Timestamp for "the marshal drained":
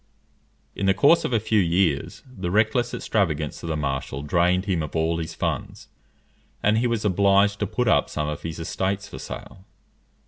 3.69-4.65